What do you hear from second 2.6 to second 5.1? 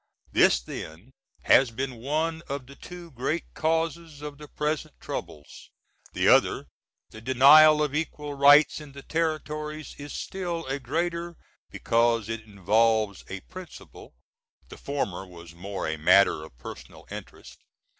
the two great causes of the present